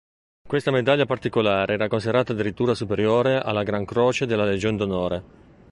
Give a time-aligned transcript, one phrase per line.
[0.47, 5.23] Questa medaglia particolare era considerata addirittura superiore alla Gran croce della Legion d'Onore.